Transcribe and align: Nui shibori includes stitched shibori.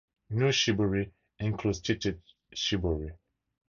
Nui 0.31 0.49
shibori 0.51 1.11
includes 1.37 1.77
stitched 1.77 2.23
shibori. 2.55 3.13